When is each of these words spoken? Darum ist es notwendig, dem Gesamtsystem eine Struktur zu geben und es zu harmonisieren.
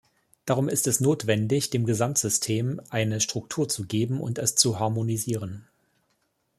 Darum 0.45 0.67
ist 0.67 0.87
es 0.87 0.99
notwendig, 0.99 1.69
dem 1.69 1.85
Gesamtsystem 1.85 2.81
eine 2.89 3.21
Struktur 3.21 3.69
zu 3.69 3.85
geben 3.85 4.19
und 4.19 4.39
es 4.39 4.55
zu 4.55 4.79
harmonisieren. 4.79 5.67